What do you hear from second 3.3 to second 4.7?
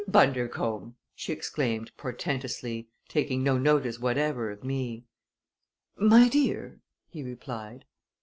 no notice whatever of